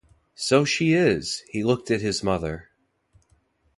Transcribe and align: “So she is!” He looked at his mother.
“So 0.33 0.65
she 0.65 0.93
is!” 0.93 1.43
He 1.51 1.63
looked 1.63 1.91
at 1.91 2.01
his 2.01 2.23
mother. 2.23 2.69